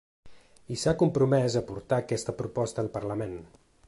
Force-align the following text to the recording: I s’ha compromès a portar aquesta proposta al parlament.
I 0.75 0.77
s’ha 0.83 0.93
compromès 1.01 1.57
a 1.61 1.63
portar 1.67 1.99
aquesta 2.05 2.35
proposta 2.43 2.85
al 2.85 2.91
parlament. 2.97 3.37